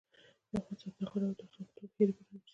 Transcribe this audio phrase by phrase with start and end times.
[0.59, 2.49] افغانستان تر هغو نه ابادیږي، ترڅو مو ټولې هیلې پوره نشي.